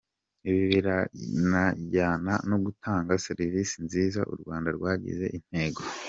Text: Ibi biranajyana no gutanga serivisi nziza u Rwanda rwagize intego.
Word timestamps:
Ibi 0.49 0.63
biranajyana 0.71 2.33
no 2.49 2.57
gutanga 2.65 3.11
serivisi 3.25 3.75
nziza 3.85 4.21
u 4.33 4.35
Rwanda 4.41 4.67
rwagize 4.77 5.25
intego. 5.37 5.81